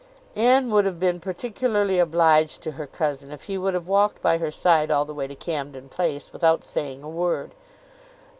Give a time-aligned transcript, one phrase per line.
[0.35, 4.39] Anne would have been particularly obliged to her cousin, if he would have walked by
[4.39, 7.51] her side all the way to Camden Place, without saying a word.